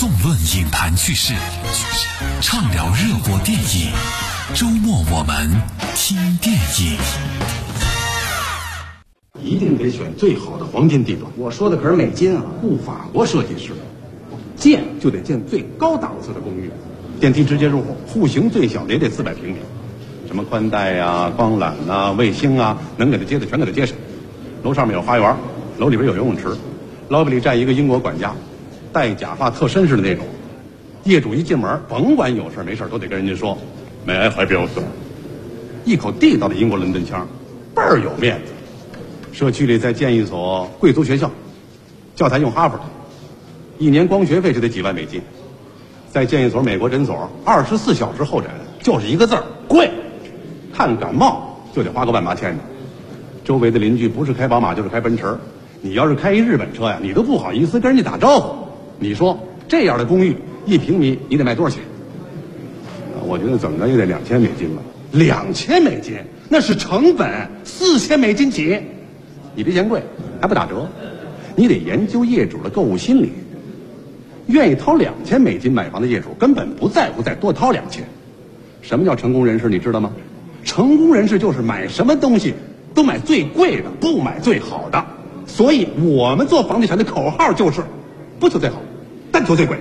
[0.00, 1.34] 纵论影坛趣事，
[2.40, 3.92] 畅聊热播电影。
[4.54, 5.50] 周末我们
[5.94, 6.96] 听电影，
[9.44, 11.30] 一定得选最好的黄金地段。
[11.36, 12.42] 我说的可是美金啊！
[12.62, 13.72] 雇法国设计师，
[14.56, 16.70] 建就得建最高档次的公寓，
[17.20, 19.56] 电梯直接入户，户型最小的也得四百平米，
[20.26, 23.94] 什么宽带呀、光缆呐、卫星啊，能给他接的全给他接上。
[24.62, 25.36] 楼上面有花园，
[25.76, 26.56] 楼里边有游泳池
[27.10, 28.34] ，lobby 里站一个英国管家，
[28.92, 30.24] 戴假发特绅士的那种。
[31.04, 33.56] 业主一进门，甭管有事没事都得跟人家说
[34.06, 34.68] ，May I help you？
[35.84, 37.26] 一口地道的英国伦敦腔，
[37.74, 38.52] 倍儿有面子。
[39.32, 41.30] 社区里再建一所贵族学校，
[42.14, 42.84] 教材用哈佛的，
[43.78, 45.22] 一年光学费就得几万美金。
[46.10, 48.50] 再建一所美国诊所，二十四小时候诊，
[48.82, 49.90] 就是一个字儿贵。
[50.74, 52.62] 看感冒就得花个万八千的。
[53.44, 55.38] 周围的邻居不是开宝马就是开奔驰，
[55.80, 58.59] 你要是开一日本车呀，你都不好意思跟人家打招呼。
[59.00, 59.36] 你说
[59.66, 60.36] 这样的公寓
[60.66, 61.82] 一平米你得卖多少钱？
[63.26, 64.82] 我觉得怎么着也得两千美金吧。
[65.12, 66.14] 两千美金
[66.48, 68.78] 那是成本，四千美金起。
[69.54, 70.02] 你别嫌贵，
[70.40, 70.86] 还不打折。
[71.56, 73.32] 你得研究业主的购物心理。
[74.46, 78.04] 愿意掏两千美金买房的业主根本不在乎再多掏两千。
[78.82, 79.68] 什么叫成功人士？
[79.68, 80.12] 你知道吗？
[80.62, 82.54] 成功人士就是买什么东西
[82.94, 85.06] 都买最贵的，不买最好的。
[85.46, 87.82] 所以我们做房地产的口号就是：
[88.38, 88.76] 不求最好，
[89.32, 89.78] 但求最贵。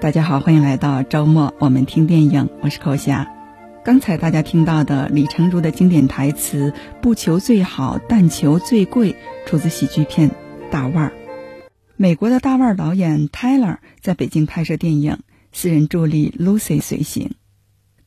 [0.00, 3.30] 大家好，欢迎来到周末我们听电影，我是寇霞。
[3.84, 6.72] 刚才大家听到的李成儒的经典台词
[7.02, 10.30] “不求最好，但求最贵”，出自喜剧片
[10.70, 11.10] 《大腕儿》。
[11.96, 15.18] 美国的大腕儿导演 Tyler 在北京拍摄电影，
[15.52, 17.34] 私人助理 Lucy 随行。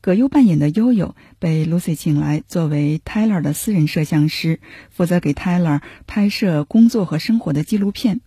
[0.00, 8.20] 葛优扮演的悠悠被 Lucy 请来作为 Tyler 的私人摄像师，负责给 Tyler 拍摄工作和生活的纪录片。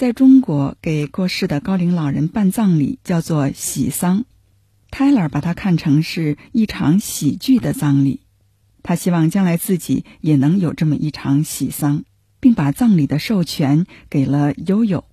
[0.00, 4.24] 在中国，给过世的高龄老人办葬礼叫做喜丧
[4.90, 8.20] ，Tyler 把它看成是一场喜剧的葬礼。
[8.82, 12.04] 他希望将来自己也能有这么一场喜丧，
[12.40, 15.04] 并把葬礼的授权给了悠悠。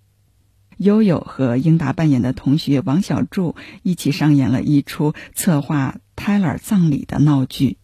[0.77, 7.75] 悠悠和英达扮演的同学王小柱一起上演了一出策划 Tyler 葬礼的闹剧，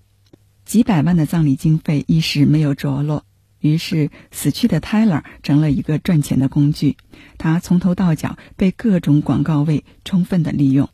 [0.63, 3.25] 几百万的葬礼经费一时没有着落，
[3.63, 6.97] 于是死去的 Tyler 成了一个赚钱的工具，
[7.37, 10.89] 他从头到脚被各种广告位充分的利用。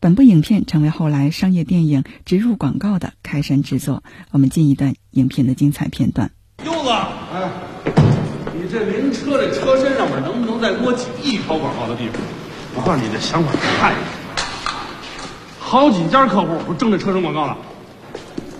[0.00, 4.02] 本部影片成为后来商业电影植入广告的开山之作。
[4.32, 6.32] 我们进一段影片的精彩片段。
[6.64, 7.48] 柚子，哎，
[8.54, 12.20] 你这名车这车身上面能不能再给我挤一条广告的地方？
[12.74, 13.94] 我告诉你，这想法太……
[15.60, 17.56] 好几家客户不争这车身广告了。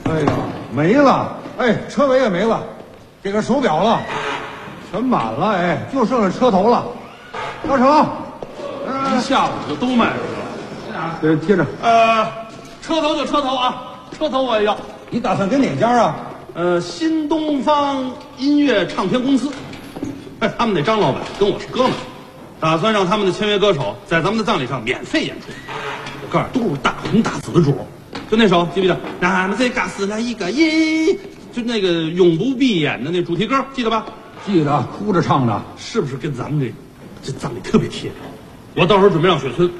[0.05, 0.33] 哎呀，
[0.73, 1.37] 没了！
[1.59, 2.65] 哎，车尾也没了，
[3.29, 4.01] 这个手表了，
[4.91, 6.83] 全满了，哎，就剩下车头了。
[7.69, 8.09] 大成，
[9.15, 11.19] 一下午就都卖出去了。
[11.21, 11.67] 这贴着。
[11.83, 12.25] 呃，
[12.81, 13.83] 车头就车头啊，
[14.19, 14.75] 车头我也要。
[15.11, 16.17] 你打算跟哪家啊？
[16.55, 19.53] 呃，新东方音乐唱片公司。
[20.41, 21.97] 哎，他们那张老板跟我是哥们儿，
[22.59, 25.49] 打算让他们的签约歌手在咱们的葬礼上免费演出。
[26.23, 27.77] 我告诉你，都是大红大紫的主。
[28.31, 28.99] 就那首记不记得？
[29.21, 31.19] 咱们这嘎死了一个音，
[31.53, 34.07] 就那个永不闭眼的那主题歌，记得吧？
[34.47, 35.61] 记得，哭着唱的。
[35.77, 38.11] 是不是跟咱们这这葬礼特别贴？
[38.75, 39.71] 我到时候准备让雪村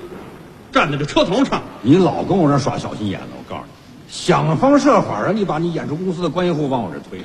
[0.73, 1.63] 站在这车头上唱。
[1.83, 3.71] 你老跟我这耍小心眼子，我告诉你，
[4.09, 7.21] 想方设法让你把你演出公司的关系户往我这推。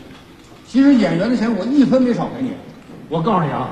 [0.67, 2.51] 其实演员的钱我一分没少给你。
[3.09, 3.69] 我告诉你啊，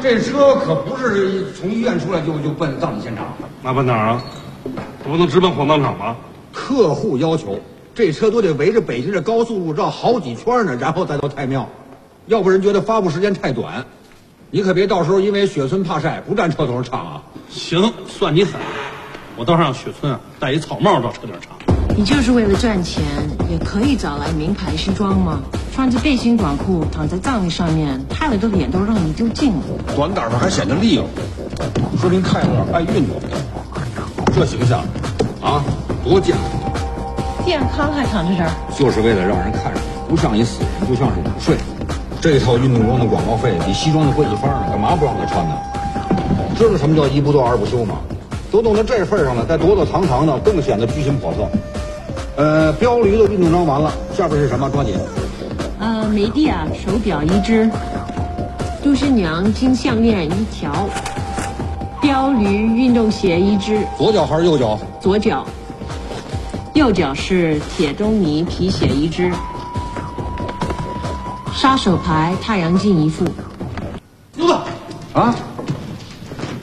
[0.00, 3.26] 这车可不是从医院出来就就奔葬礼现场，
[3.62, 4.22] 那奔哪儿啊？
[5.04, 6.16] 我不能直奔火葬场吗？
[6.52, 7.58] 客户要求
[8.00, 11.68] 这车都得围着北京的高速路绕好几圈呢，然后再到太庙，
[12.28, 13.84] 要不人觉得发布时间太短。
[14.50, 17.22] 你可别到时候因为雪村怕晒不站车头上唱啊！
[17.50, 18.58] 行，算你狠。
[19.36, 21.58] 我倒是让雪村啊戴一草帽到车顶唱。
[21.94, 23.04] 你就是为了赚钱，
[23.50, 25.42] 也可以找来名牌西装吗？
[25.74, 29.62] 穿着背心短裤躺在葬礼上面，泰勒的脸都让你丢尽了。
[29.94, 31.06] 短杆上还显得利落，
[32.00, 33.20] 说明泰勒爱运动。
[34.34, 34.80] 这形象，
[35.42, 35.62] 啊，
[36.02, 36.59] 多健康！
[37.50, 41.56] 健康还躺在这儿，就是为了让人看着不像一死人，就像是午睡。
[42.20, 45.56] 这套运动装的广告费比西装的贵一番呢，干嘛不让他穿呢？
[46.56, 47.96] 知道什么叫一不做二不休吗？
[48.52, 51.48] 都弄到这份上了，再躲躲藏藏的，更显得居心叵测。
[52.36, 54.70] 呃，标驴的运动装完了，下边是什么？
[54.70, 54.94] 抓紧。
[55.80, 57.68] 呃，梅蒂啊手表一只，
[58.80, 60.70] 杜十娘金项链一条，
[62.00, 63.80] 标驴运动鞋一只。
[63.98, 64.78] 左脚还是右脚？
[65.00, 65.44] 左脚。
[66.74, 69.30] 右脚是铁中尼皮鞋一只。
[71.52, 73.24] 杀手牌太阳镜一副。
[74.34, 74.54] 牛子，
[75.12, 75.34] 啊，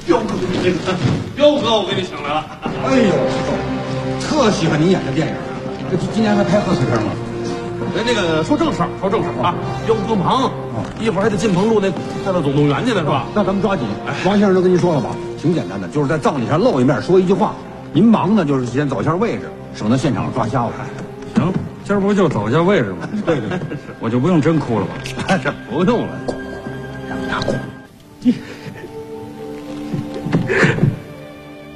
[0.07, 0.13] 这
[0.71, 0.79] 个
[1.35, 2.45] 彪哥，我给你请来了。
[2.87, 3.13] 哎呦，
[4.21, 5.39] 特喜欢你演的电影啊！
[5.91, 7.11] 这今年还拍贺岁片吗？
[7.95, 9.53] 哎，那个说正事儿，说正事儿啊，
[9.85, 10.49] 彪哥忙，
[10.99, 11.91] 一会儿还得进棚录那
[12.23, 13.25] 快乐总动员去呢，是吧？
[13.35, 13.85] 那咱们抓紧。
[14.25, 15.09] 王先生都跟您说了吧？
[15.39, 17.53] 挺简单的，就是在葬礼上露一面，说一句话。
[17.93, 20.71] 您忙呢，就是先走一下位置，省得现场抓瞎了。
[21.35, 21.53] 行，
[21.83, 23.07] 今儿不就走一下位置吗？
[23.23, 23.59] 对对，
[24.01, 25.37] 我就不用真哭了吧？
[25.43, 26.19] 这不用了。
[27.07, 27.53] 让他哭。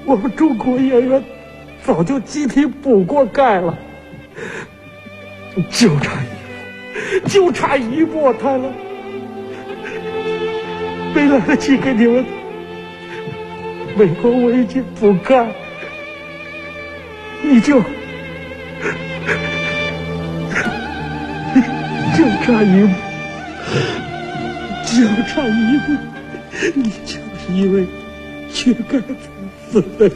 [0.03, 1.23] 我们中国演员
[1.83, 3.77] 早就集体补过钙了，
[5.69, 6.25] 就差一
[7.21, 8.73] 步，就差一步他了，
[11.13, 12.25] 没来得及给你们
[13.95, 15.47] 美国围巾补钙，
[17.51, 17.81] 你就
[22.15, 22.93] 就差一步，
[24.85, 25.97] 就差一步，
[26.75, 27.85] 你就是因为
[28.53, 29.13] 缺钙才
[29.69, 30.09] 死的。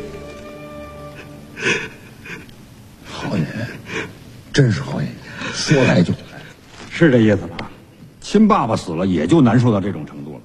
[3.05, 3.67] 好演员，
[4.53, 5.17] 真是好演员，
[5.53, 6.39] 说来就来，
[6.89, 7.69] 是这意思吧？
[8.21, 10.41] 亲爸爸死了，也就难受到这种程度了。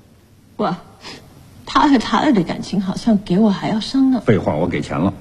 [0.56, 0.76] 我，
[1.64, 4.20] 他和他儿的感情好像给我还要深呢。
[4.26, 5.14] 废话，我给钱了。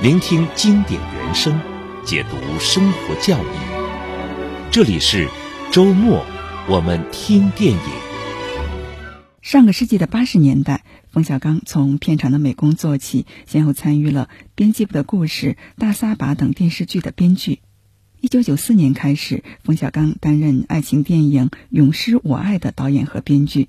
[0.00, 1.60] 聆听经典原声，
[2.04, 3.46] 解读生活教义。
[4.70, 5.28] 这里是
[5.72, 6.24] 周末，
[6.68, 7.80] 我们听电影。
[9.42, 15.46] 上个世纪的八十年代，冯小刚从片场的美工做起，先后参与了《编辑部的故事》
[15.78, 17.58] 《大撒把》等电视剧的编剧。
[18.20, 23.68] 一九九四年开始，冯小刚担任爱情电影《永失我爱》的导演和编剧，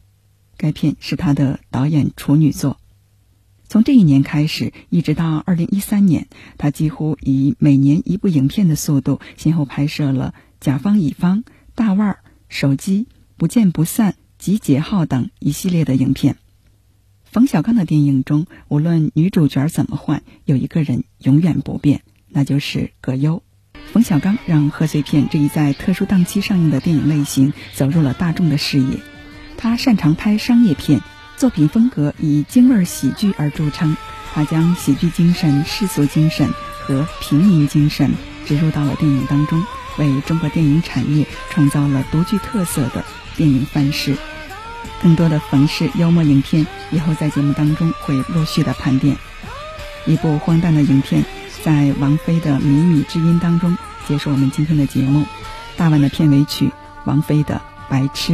[0.58, 2.78] 该片是他的导演处女作。
[3.70, 6.28] 从这一年开始，一直到二零一三年，
[6.58, 11.38] 他几乎以每年一部影片的速度，先后拍摄了《甲方乙方》
[11.76, 12.20] 《大腕儿》
[12.50, 13.02] 《手机》
[13.38, 16.38] 《不见不散》《集结号》等一系列的影片。
[17.26, 23.44] 冯小刚的电影中，无论女主角怎么换，有一个人永远不变，那就是葛优。
[23.94, 29.00] 冯小刚让贺岁片这一在特殊档期上映的电影类型走入了大众的视野。
[29.58, 31.02] 他擅长拍商业片。
[31.40, 33.96] 作品风格以京味喜剧而著称，
[34.34, 36.50] 他将喜剧精神、世俗精神
[36.82, 38.12] 和平民精神
[38.46, 39.64] 植入到了电影当中，
[39.98, 43.06] 为中国电影产业创造了独具特色的
[43.38, 44.18] 电影范式。
[45.02, 49.16] 更多的冯氏幽默影片，以后在节目当中会陆续的盘点。
[50.06, 51.24] 一部荒诞的影片，
[51.64, 53.78] 在王菲的《靡靡之音》当中
[54.10, 55.26] 结束我们今天的节目。
[55.78, 56.70] 大碗的片尾曲，
[57.06, 58.34] 王菲的《白痴》。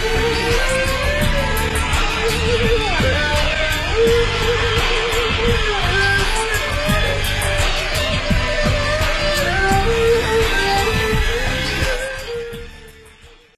[0.00, 0.97] Thank you.